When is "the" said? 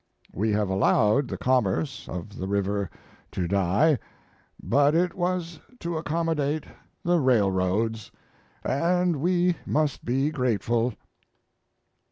1.27-1.37, 2.37-2.47, 7.03-7.19